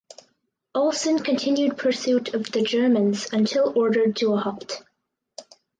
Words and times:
Olsen 0.73 1.19
continued 1.19 1.77
pursuit 1.77 2.33
of 2.33 2.51
the 2.51 2.63
Germans 2.63 3.27
until 3.31 3.71
ordered 3.77 4.15
to 4.15 4.35
halt. 4.35 4.81